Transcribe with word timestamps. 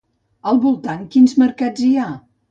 Al 0.51 0.61
voltant 0.61 1.03
quins 1.15 1.35
mercats 1.43 1.85
hi 1.89 1.91
ha? 2.05 2.09